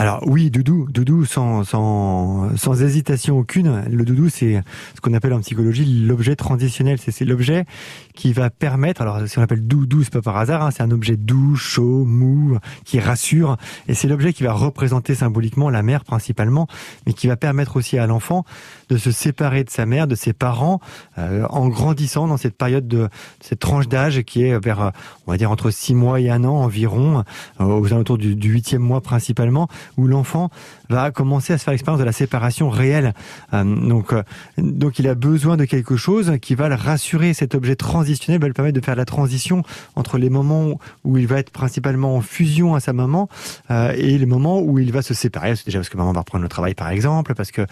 [0.00, 3.84] Alors oui, doudou, doudou sans, sans, sans hésitation aucune.
[3.90, 4.62] Le doudou, c'est
[4.94, 6.98] ce qu'on appelle en psychologie l'objet transitionnel.
[6.98, 7.66] C'est l'objet
[8.14, 10.90] qui va permettre, alors si on appelle doudou, c'est pas par hasard, hein, c'est un
[10.90, 13.58] objet doux, chaud, mou, qui rassure.
[13.88, 16.66] Et c'est l'objet qui va représenter symboliquement la mère principalement,
[17.06, 18.46] mais qui va permettre aussi à l'enfant
[18.88, 20.80] de se séparer de sa mère, de ses parents,
[21.18, 23.10] euh, en grandissant dans cette période de
[23.40, 24.92] cette tranche d'âge qui est vers,
[25.26, 27.22] on va dire, entre six mois et un an environ,
[27.60, 30.50] euh, aux alentours du huitième mois principalement, où l'enfant
[30.88, 33.14] va commencer à se faire l'expérience de la séparation réelle.
[33.52, 34.22] Euh, donc, euh,
[34.58, 37.34] donc il a besoin de quelque chose qui va le rassurer.
[37.34, 39.62] Cet objet transitionnel va lui permettre de faire la transition
[39.96, 43.28] entre les moments où il va être principalement en fusion à sa maman
[43.70, 45.54] euh, et les moments où il va se séparer.
[45.64, 47.66] Déjà parce que maman va reprendre le travail par exemple, parce que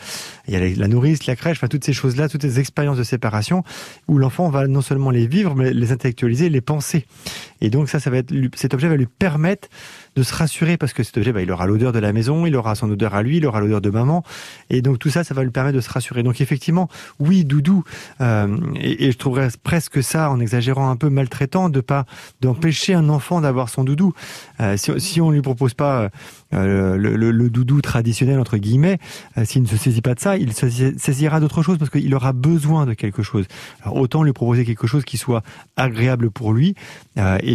[0.46, 3.62] il y a la nourrice, la crèche, toutes ces choses-là, toutes ces expériences de séparation
[4.08, 7.06] où l'enfant va non seulement les vivre, mais les intellectualiser, les penser.
[7.60, 9.68] Et donc ça, ça va être cet objet va lui permettre
[10.16, 12.56] de se rassurer parce que cet objet, bah, il aura l'odeur de la maison, il
[12.56, 14.24] aura son odeur à lui, il aura l'odeur de maman,
[14.68, 16.22] et donc tout ça, ça va lui permettre de se rassurer.
[16.22, 16.88] Donc effectivement,
[17.20, 17.84] oui, doudou,
[18.20, 22.04] euh, et, je trouverais presque ça, en exagérant un peu, maltraitant de pas
[22.40, 24.12] d'empêcher un enfant d'avoir son doudou.
[24.60, 26.10] Euh, si, si on lui propose pas
[26.54, 28.98] euh, le, doudou traditionnel entre guillemets,
[29.44, 30.68] s'il ne se saisit pas de ça, il se
[30.98, 33.46] saisira d'autre chose parce qu'il aura besoin de quelque chose.
[33.82, 35.42] Alors autant lui proposer quelque chose qui soit
[35.76, 36.74] agréable pour lui,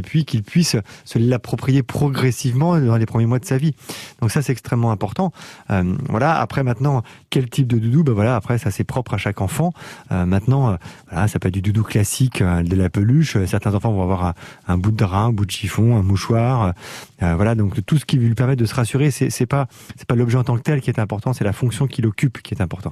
[0.01, 3.75] puis qu'il puisse se l'approprier progressivement dans les premiers mois de sa vie.
[4.21, 5.31] Donc ça, c'est extrêmement important.
[5.69, 6.39] Euh, voilà.
[6.39, 8.03] Après, maintenant, quel type de doudou?
[8.03, 8.35] Ben voilà.
[8.35, 9.73] Après, ça c'est propre à chaque enfant.
[10.11, 10.75] Euh, maintenant, euh,
[11.09, 13.37] voilà, ça peut être du doudou classique, de la peluche.
[13.45, 14.33] Certains enfants vont avoir
[14.67, 16.73] un, bout de drap, un bout de chiffon, un mouchoir.
[17.19, 17.55] voilà.
[17.55, 20.43] Donc tout ce qui lui permet de se rassurer, c'est pas c'est pas l'objet en
[20.43, 22.91] tant que tel qui est important, c'est la fonction qu'il occupe qui est important.